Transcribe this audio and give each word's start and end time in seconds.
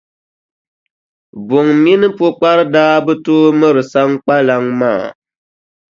Buŋa 1.47 1.73
mini 1.83 2.07
Pukpara 2.17 2.63
daa 2.73 2.95
bi 3.05 3.13
tooi 3.25 3.51
miri 3.59 3.83
Saŋkpaliŋ 3.91 4.63
maa. 4.79 5.03